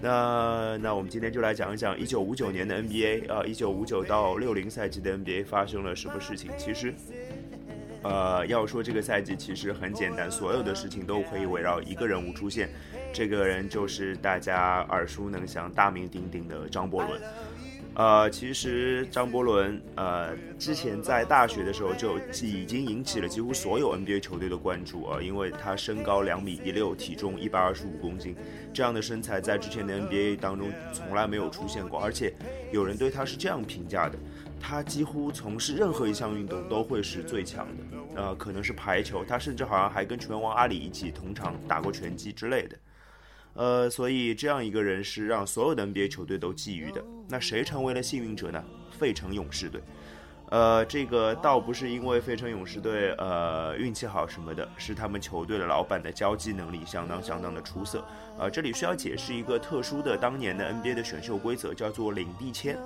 [0.00, 6.50] 那那我们今天就来讲一讲一九五九年的 NBA 啊，一九五九到六零赛季的 NBA 发生了什么事情？
[6.56, 6.94] 其实，
[8.04, 12.68] 呃，要说这个赛季其实很简单，所有的事情都可以围绕一个人物出现，
[13.12, 17.20] 这个人就是大家耳熟能详、大名鼎鼎的张伯伦。
[17.94, 28.34] 呃，其实张伯伦，呃，之前在大学的时候就已经引起了几乎所有 NBA 球队的关注啊，因为他身高两米一六，体重一百二十五公斤，
[28.72, 32.32] 这样的身材在之前的 NBA 当中从来没有出现过，而且
[32.72, 34.18] 有人对他是这样评价的，
[34.58, 42.78] 他几乎从事任何一项运动都会是最强的，呃，可能是排球，他甚至好像还跟拳王阿里一起同场打过拳击之类的。
[43.54, 47.04] 呃，所以这样一个人是让所有的 NBA 球队都觊觎的。
[47.28, 48.62] 那谁成为了幸运者呢？
[48.98, 49.80] 费城勇士队。
[50.50, 58.04] 呃，这个倒不是因为费城勇士队呃运气好什么的，是他们球队的老板的交际能力相当相当的出色。
[58.38, 62.78] 呃，这里需要解释一个特殊的当年的 NBA 的选秀规则，叫做领地签。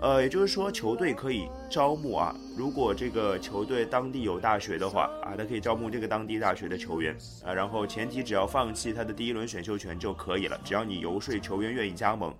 [0.00, 12.34] 呃，也就是说，球队可以招募啊，如果这个球队当地有大学的话啊，他可以招募这个当地大学的球员啊，然后前提只要放弃他的第一轮选秀权就可以了，只要你游说球员愿意加盟。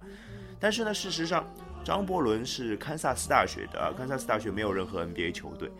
[0.61, 1.45] 但是呢，事实上。
[1.85, 5.71] 张伯伦是堪萨斯大学的，堪萨斯大学没有任何 NBA 球队。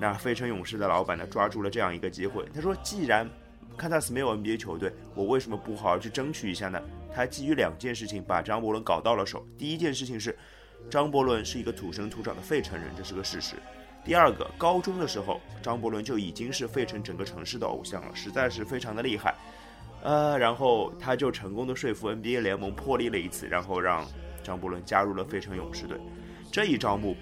[0.00, 3.28] 那费城勇士的老板呢，抓住了这样一个机会，他说：“既然
[3.76, 6.80] 堪萨斯没有 NBA 球队，我为什么不好好去争取一下呢？”
[7.12, 9.44] 他基于两件事情把张伯伦搞到了手。
[9.58, 10.34] 第一件事情是，
[10.90, 13.56] 张伯伦是一个土生土长的费城人，这是个事实。
[14.04, 19.34] 第二个，高中的时候，张伯伦就已经是费城整个城市的偶像了，实在是非常的厉害。
[20.02, 24.06] 呃，然后他就成功的说服 NBA 联盟破例了一次，然后让。
[24.40, 25.98] 张伯伦加入了费城勇士队，
[26.50, 27.14] 这一招募，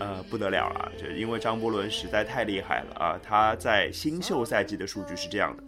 [0.00, 3.20] 呃，不得了了，就因为张伯伦实在太厉害了啊！
[3.22, 5.62] 他在新秀赛季的数据是这样的：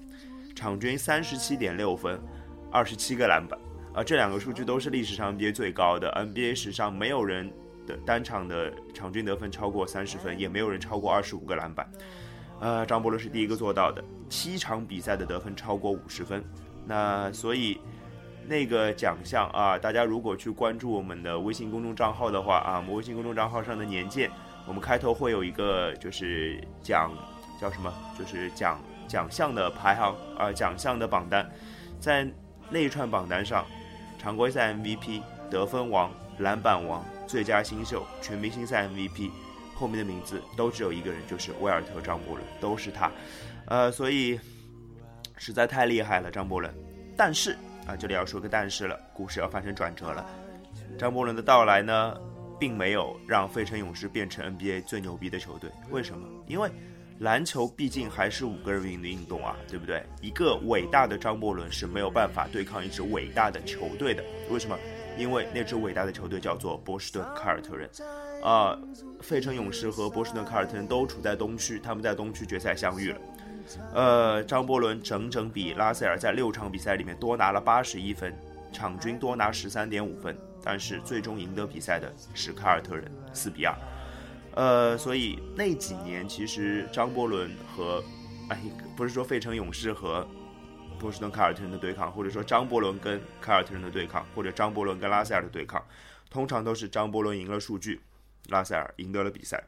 [0.52, 2.20] 场均三十七点六分，
[2.72, 3.56] 二十七个篮板，
[3.96, 7.50] 啊，这两个数据都是历史上 NBA 最高的，NBA 史上没有人
[7.86, 11.90] 的单场的场均得分超过三十分，也没有人超过二十五个篮板，
[12.60, 16.44] 呃，张伯伦是第一个做到的，七场比赛的得分超过五十分，
[16.86, 17.80] 那所以。
[18.48, 24.30] 那个奖项啊，大家如果去关注我们的微信公众账号的话啊，我们微信公众账号上的年鉴，
[24.68, 27.10] 我们开头会有一个就是奖
[27.60, 31.50] 叫什么，就是奖奖项的排行啊，奖项的榜单，
[31.98, 32.24] 在
[32.70, 33.66] 那一串榜单上，
[34.18, 39.30] 常规赛 MVP、得分王、篮板王、最佳新秀、全明星赛 MVP，
[39.74, 43.10] 后面的名字都只有一个人，就是威尔特·张伯伦，都是他，
[43.66, 44.38] 呃，所以
[45.36, 46.72] 实在太厉害了，张伯伦，
[47.16, 47.56] 但是。
[47.86, 50.26] 啊，这里要说个但是了，故事要发生转折了。
[50.98, 52.16] 张伯伦的到来呢，
[52.58, 55.70] 并没有让费城勇士变成 NBA 最牛逼的球队。
[55.90, 56.26] 为什么？
[56.48, 56.68] 因为
[57.20, 60.04] 篮球毕竟还是五个人赢的运动啊，对不对？
[60.20, 64.22] 一个伟大的张伯伦是没有办法对抗一支伟大的球队的。
[64.50, 64.78] 为什么？
[65.16, 67.88] 因为那支伟大的球队叫做波士顿凯尔特人。
[68.42, 68.78] 啊，
[69.22, 73.18] 费城勇士和波士顿凯尔特人都处在东区，他们在东区决赛相遇了。
[73.94, 78.32] 呃，张伯伦整整比拉塞尔在六场比赛里面多拿了八十一分，
[78.72, 83.74] 场均多拿十三点五分，但是最终赢得比赛的是凯尔特人四比二。
[84.56, 88.02] 呃，所以那几年其实张伯伦和，
[88.48, 88.58] 哎，
[88.96, 90.26] 不是说费城勇士和
[90.98, 95.84] 波士顿凯尔特人的对抗，或者说张伯伦跟凯尔特人的对抗，或者张伯伦跟拉塞尔的对抗，
[96.30, 98.00] 通常都是张伯伦赢了数据，
[98.48, 99.62] 拉塞尔赢得了比赛。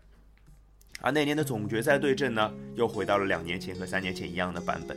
[1.03, 4.96] 而那年的总决赛对阵呢，又回到了两年前和三年前一样的版本。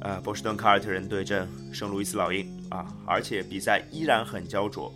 [0.00, 4.90] 呃，波士顿凯尔特人对阵圣路易斯老鹰啊，而且比赛依然很焦灼，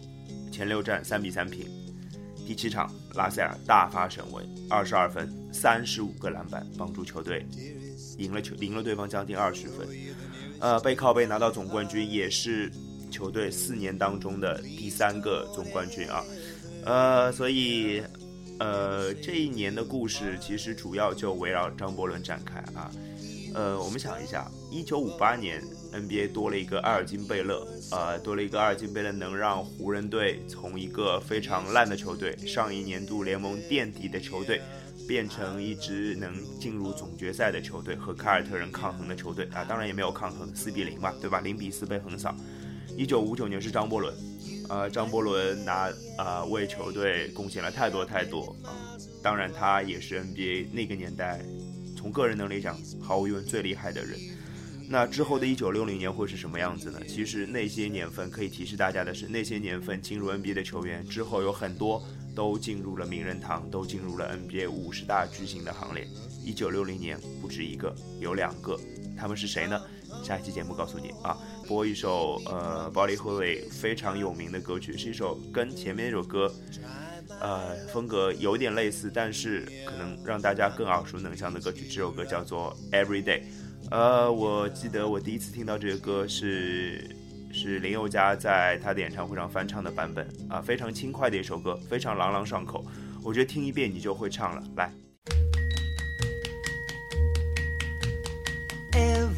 [0.50, 1.79] 前六战三比三平。
[2.50, 7.46] 第七场，拉塞尔大发神威，二十二分，三十五个篮板，帮助球队
[8.18, 9.86] 赢了球，赢了对方将近二十分。
[10.58, 12.68] 呃，背靠背拿到总冠军，也是
[13.08, 16.24] 球队四年当中的第三个总冠军啊。
[16.84, 18.02] 呃，所以。
[18.58, 22.90] 呃，这一年的故事其实主要就围绕张伯伦展开啊。
[23.54, 34.60] 呃，我们想一下，一九五八年 NBA 多了一个阿尔金贝勒，呃，多了一个阿尔金贝勒，能让湖人队从一个非常烂的球队，上一年度联盟垫底的球队，
[35.08, 39.64] 变成一支能进入总决赛的球队，和凯尔特人抗衡的球队啊。
[39.64, 41.40] 当然也没有抗衡，四比零嘛，对吧？
[41.40, 42.34] 零比四被横扫。
[42.96, 44.14] 一九五九年是张伯伦。
[44.68, 48.70] 呃，张伯伦拿啊为球队贡献了太多太多啊，
[49.20, 51.40] 当然他也是 NBA 那个年代
[51.96, 54.16] 从个人能力讲毫无疑问最厉害的人。
[54.92, 56.98] 那之后的一九六零年会是什么样子呢？
[57.06, 66.08] 其实那些年份可以提示大家的是，那些年份进入 NBA 的球员之后有很多都进入了名人堂，都进入了 NBA 五十大巨星的行列。
[66.44, 68.76] 一九六零年不止一个，有两个，
[69.16, 69.80] 他们是谁呢？
[70.24, 71.38] 下一期节目告诉你啊。
[71.68, 76.52] 播一首呃，保利·惠伟非常有名的歌曲，是一首跟前面那首歌，
[77.38, 81.86] 呃，风格有点类似，但是可能让大家更耳熟能详的歌曲。
[81.86, 83.42] 这首歌叫做《Every Day》。
[83.90, 87.08] 呃，我记得我第一次听到这个歌是
[87.52, 92.84] 是林宥嘉在他的演唱会上翻唱的版本啊，非常轻快的一首歌，非常朗朗上口。
[93.24, 94.62] 我觉得听一遍你就会唱了。
[94.76, 94.92] 来。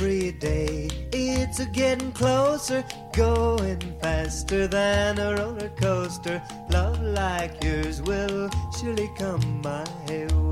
[0.03, 0.89] every day.
[1.13, 6.43] It's getting closer, going faster than a roller coaster.
[6.71, 10.52] Love like yours will surely come my way.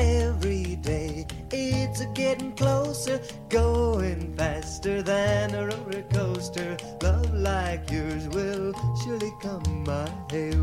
[0.00, 3.20] Every day it's a getting closer,
[3.50, 6.78] going faster than a roller coaster.
[7.02, 8.72] Love like yours will
[9.04, 10.59] surely come my way.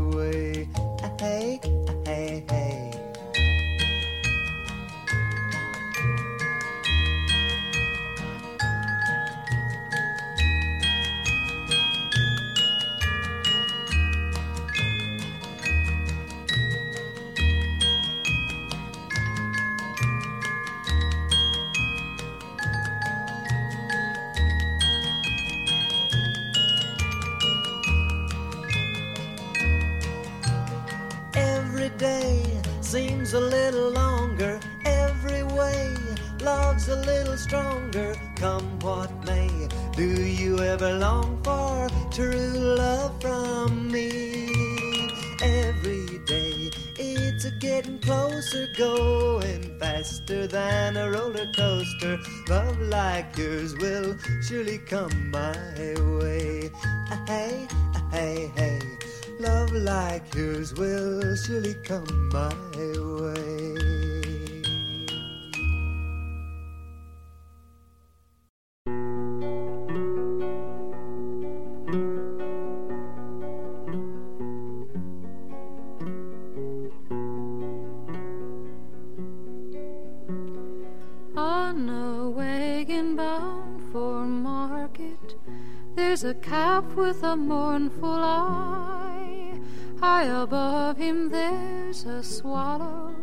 [86.48, 89.60] Calf with a mournful eye.
[90.00, 93.14] High above him, there's a swallow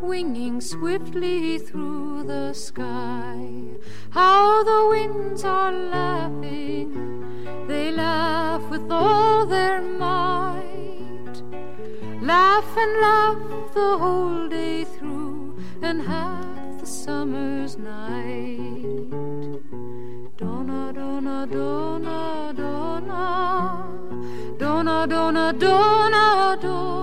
[0.00, 3.38] winging swiftly through the sky.
[4.10, 6.88] How the winds are laughing,
[7.68, 11.36] they laugh with all their might.
[12.22, 19.10] Laugh and laugh the whole day through, and half the summer's night.
[20.36, 22.47] Donna, donna, donna,
[25.06, 26.97] donna, donna, donna,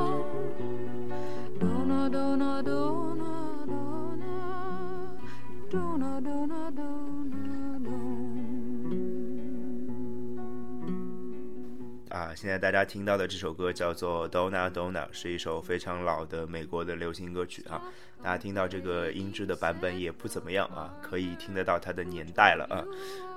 [12.36, 17.82] 现在大家听到的这首歌叫做《Donna Donna》，是一首非常老的美国的流行歌曲啊。
[18.22, 22.84] 大家听到这个音质的版本也不怎么样啊，可以听得到它的年代了啊。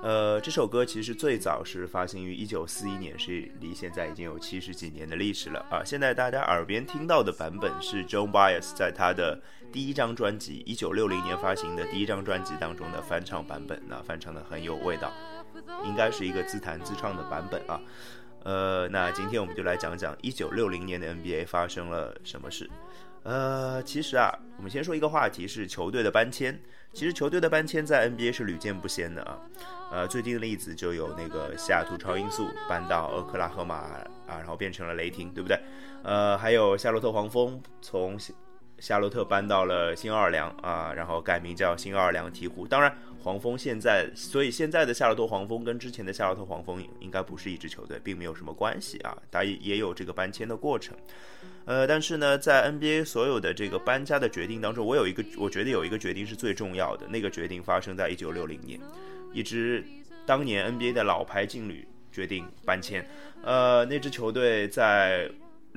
[0.03, 5.81] 呃，这首歌其实最早是发行于1941年，是离现在已经有七十几年的历史了啊。
[5.85, 9.39] 现在大家耳边听到的版本是 John Bias 在他的
[9.71, 15.13] 第一张专辑1960年发行的第一张专辑当中的翻唱版本，那翻唱的很有味道，
[15.85, 17.79] 应该是一个自弹自唱的版本啊。
[18.49, 22.67] 呃，那今天我们就来讲讲一九六零年的 NBA 发生了什么事。
[23.21, 26.59] 呃，其实啊，我们先说一个话题是球队的搬迁。
[26.91, 29.37] 其实球队的搬迁在 NBA 是屡见不鲜的啊。
[29.91, 35.59] 呃，最近的例子就有那个西雅图超音速搬到俄克拉荷马啊，然后变成了雷霆，对不对？
[36.01, 38.33] 呃，还有夏洛特黄蜂从夏
[38.79, 42.67] 夏洛特搬到了新奥尔良啊，然后改名叫新奥尔良鹈鹕。
[42.67, 49.17] 当然，黄蜂现在，所以现在的夏洛特黄蜂跟之前的夏洛特黄蜂应该不是一支球队，并没有什么关系啊。
[49.29, 50.95] 它也也有这个搬迁的过程。
[51.65, 57.05] 呃，但是呢，在 NBA 所有的这个搬家的决定当中，我有一个，我觉得有一个决定是最重要的。
[57.07, 58.79] 那个决定发生在1960年，
[59.33, 59.83] 一支
[60.25, 63.07] 当年 NBA 的老牌劲旅决定搬迁。
[63.43, 65.29] 呃，那支球队在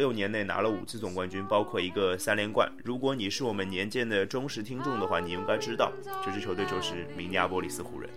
[0.02, 2.68] 六年内拿了五次总冠军，包括一个三连冠。
[2.82, 5.92] 如果你是我们年鉴的忠实听众的话，你应该知道
[6.24, 8.10] 这支球队就是明尼阿波利斯湖人。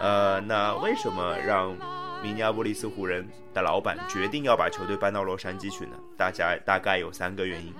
[0.00, 1.76] 呃，那为什么让
[2.22, 5.98] 明尼阿波利斯湖人的老板决定要把球队搬到洛杉矶去呢？
[6.16, 7.74] 大家大概有三个原因。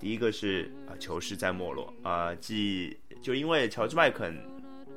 [0.00, 4.42] 第一个是啊、球市在没落啊、继就因为乔治麦肯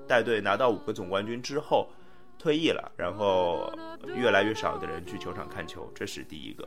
[0.08, 1.90] 带队拿到五个总冠军之后
[2.38, 3.70] 退役了，然后
[4.16, 6.66] 越来越少的人去球场看球，这是第一个。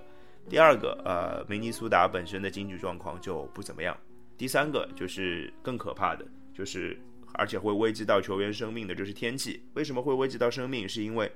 [0.49, 3.97] 第二个，呃，明尼苏达本身的经济状况就不怎么样。
[4.37, 6.99] 第三个就是更可怕的，就是
[7.35, 9.65] 而且会危及到球员生命的，就是天气。
[9.75, 10.89] 为什么会危及到生命？
[10.89, 11.31] 是因为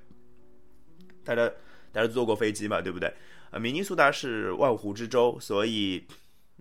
[1.25, 1.49] 大家
[1.93, 3.13] 大家坐过飞机嘛，对不对？
[3.51, 6.05] 呃，明尼苏达是万湖之州，所以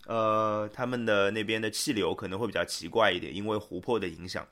[0.05, 4.47] 呃，他们的那边的气流可能会比较奇怪一点，因为湖泊的影响。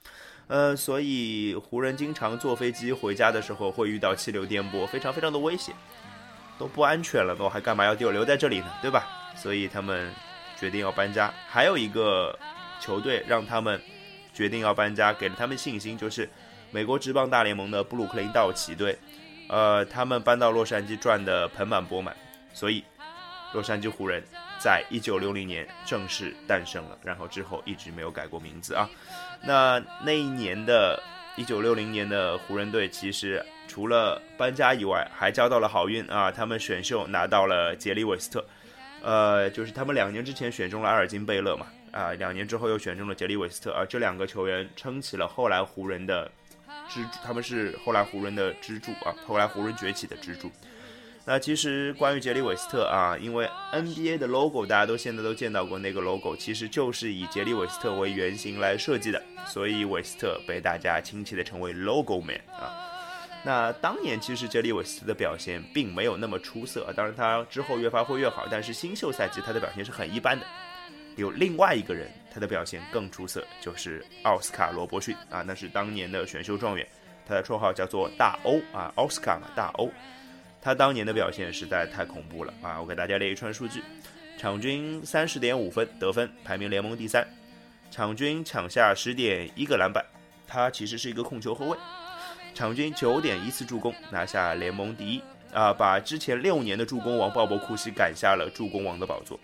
[0.48, 5.74] 呃，所以湖人经常坐飞机回家的时候会遇到气流颠簸，非常非常的危险，
[6.58, 8.68] 都不安全了，我还干嘛要留留在这里呢？
[8.82, 9.08] 对吧？
[9.36, 10.14] 所以他们
[10.58, 11.34] 决定要搬家。
[11.50, 12.38] 还有一个
[12.80, 13.82] 球队让他们
[14.34, 16.30] 决定要搬家，给了他们信心，就是
[16.72, 18.98] 美国职棒大联盟的布鲁克林道奇队。
[19.50, 22.16] 呃，他们搬到洛杉矶赚的盆满钵满，
[22.54, 22.84] 所以
[23.52, 24.24] 洛杉矶湖人，
[24.58, 28.90] 在一九六零年正式诞生了，然后之后一直没有改过名字啊。
[29.42, 31.02] 那那一年的
[31.36, 36.32] 一九六零年的湖人队，其实除了搬家以外，还交到了好运啊！
[36.32, 38.46] 他们选秀拿到了杰里韦斯特，
[39.02, 46.30] 呃，就是他们两年之前选中了阿尔金贝勒嘛，啊，两年之后又选中了杰里韦斯特，啊，这两个球员撑起了后来湖人的。
[46.90, 50.52] 支柱，他们是后来湖人的支柱啊，后来湖人崛起的支柱。
[51.24, 62.74] 那其实关于杰里韦斯特啊，因为 NBA 的 logo 大家都现在都见到过，那个 logo 其实就是以杰里韦斯特为原型来设计的，所以韦斯特被大家亲切的称为 Logo Man 啊。
[63.46, 70.46] 那当年其实杰里韦斯的表现并没有那么出色，当然他之后越发挥越好，但是新秀赛季他的表现是很一般的。
[71.18, 76.88] 有另外一个人，他的表现更出色，就是奥斯卡罗伯逊啊，那是当年的选秀状元，
[77.28, 79.92] 他的绰号叫做大欧啊，奥斯卡嘛，大欧。
[80.62, 82.80] 他当年的表现实在太恐怖了啊！
[82.80, 83.84] 我给大家列一串数据：
[84.38, 87.22] 场均三十点五分得分，排名联盟第三；
[87.92, 90.04] 场均抢下十点一个篮板，
[90.48, 91.78] 他其实是一个控球后卫；
[92.54, 95.22] 场均九点一次助攻，拿下联盟第一
[95.54, 95.74] 啊！
[95.74, 99.40] 把之前六年的助攻王鲍勃库西赶下了助攻王的宝座。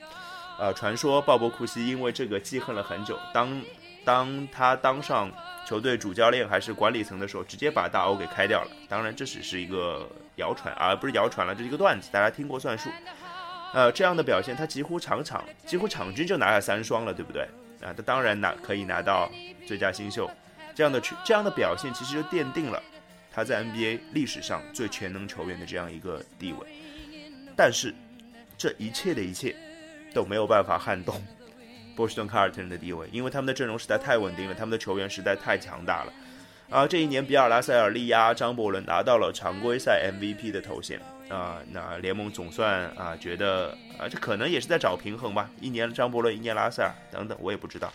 [0.60, 3.18] 呃，传说鲍勃库西因为这个记恨了很久。
[3.34, 3.62] 当
[4.04, 5.32] 当他当上
[5.66, 8.72] 球队主教练还是管理层的时候，直接把大欧给开掉了。
[8.88, 12.90] 当然，这只是一个谣传，而不是谣传了，这是一个段子，大家听过算数。
[13.74, 17.44] 呃，这样的表现，他几乎场场几乎场均就拿下三双了，对不对？
[17.82, 19.30] 啊，他当然拿可以拿到
[19.66, 20.30] 最佳新秀。
[20.76, 22.82] 这样的这样的表现，其实就奠定了
[23.32, 26.68] 他在 NBA 历史上最全能球员的这样一个地位。
[27.56, 27.94] 但是，
[28.58, 29.56] 这一切的一切。
[30.12, 31.24] 都没有办法撼动
[31.96, 36.14] 波士顿凯尔特人的地位，因为他们的阵容实在太稳定了，他们的球员实在太强大了。
[36.68, 41.00] 啊，这一年比尔拉塞尔力压张伯伦拿到了常规赛 MVP 的头衔
[41.30, 47.94] 啊，那联盟总算啊觉得啊这可能也是在找平衡吧，一年张伯伦，一年拉塞尔等等，我也不知道。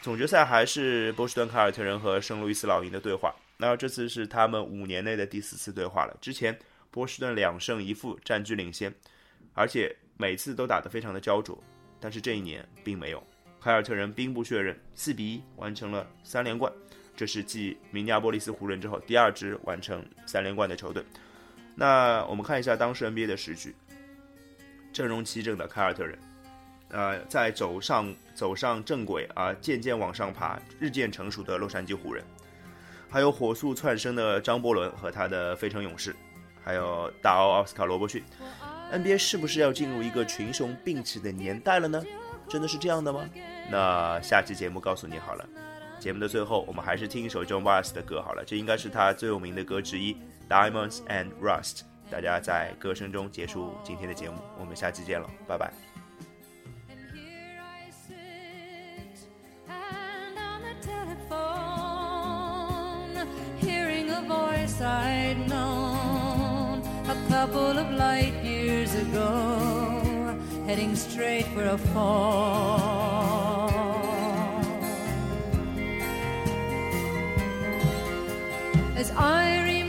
[0.00, 6.16] 总决赛还是波士顿凯尔特人和圣路易斯老鹰的对话，那这次是他们五年内的第四次对话了。
[6.20, 6.58] 之前
[6.90, 8.92] 波士顿两胜一负占据领先，
[9.54, 9.94] 而且。
[10.20, 11.58] 每次都打得非常的焦灼，
[11.98, 13.26] 但是这一年并没有。
[13.58, 16.70] 凯尔特人兵不血刃，四比一完成了三连冠，
[17.16, 21.02] 这是继明尼阿波利斯湖人之后第二支完成三连冠的球队。
[21.74, 23.74] 那我们看一下当时 NBA 的时局，
[24.92, 26.18] 阵容齐整的凯尔特人，
[26.90, 32.22] 呃，在走上走上正轨啊，渐渐往上爬，日渐成熟的洛杉矶湖人，
[33.10, 36.14] 还有火速窜升的张伯伦和他的费城勇士，
[36.64, 38.22] 还有大奥奥斯卡罗伯逊。
[38.92, 42.02] NBA 是不是要进入一个群雄并起的年代了呢？
[42.48, 43.28] 真的是这样的吗？
[43.70, 45.48] 那下期节目告诉你好了。
[45.98, 50.14] 节目的最后，我们还是听一首 John Bass 的歌好了，这应该是他最有名的歌之一，
[50.48, 51.78] 《Diamonds and Rust》。
[52.10, 55.89] 大家在歌声中结束今天的节目，我们下期见了，拜拜。
[67.40, 73.70] Couple of light years ago, heading straight for a fall.
[78.96, 79.79] As I